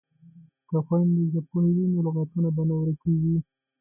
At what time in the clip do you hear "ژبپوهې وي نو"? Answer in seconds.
1.33-1.99